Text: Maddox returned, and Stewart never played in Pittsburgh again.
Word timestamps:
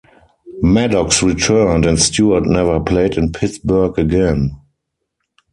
Maddox 0.63 1.21
returned, 1.21 1.85
and 1.85 1.99
Stewart 1.99 2.45
never 2.45 2.79
played 2.79 3.19
in 3.19 3.31
Pittsburgh 3.31 3.99
again. 3.99 4.59